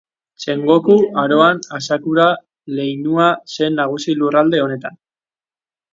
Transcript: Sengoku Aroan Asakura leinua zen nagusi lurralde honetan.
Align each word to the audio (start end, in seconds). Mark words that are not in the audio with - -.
Sengoku 0.43 0.95
Aroan 1.23 1.59
Asakura 1.79 2.27
leinua 2.79 3.29
zen 3.57 3.79
nagusi 3.81 4.19
lurralde 4.21 4.63
honetan. 4.67 5.01